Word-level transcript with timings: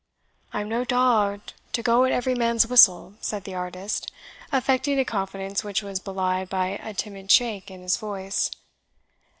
"I 0.51 0.61
am 0.61 0.67
no 0.69 0.83
dog, 0.83 1.41
to 1.73 1.83
go 1.83 2.05
at 2.05 2.11
every 2.11 2.33
man's 2.33 2.65
whistle," 2.65 3.13
said 3.21 3.43
the 3.43 3.53
artist, 3.53 4.11
affecting 4.51 4.99
a 4.99 5.05
confidence 5.05 5.63
which 5.63 5.83
was 5.83 5.99
belied 5.99 6.49
by 6.49 6.69
a 6.83 6.95
timid 6.95 7.29
shake 7.31 7.69
in 7.69 7.83
his 7.83 7.97
voice. 7.97 8.49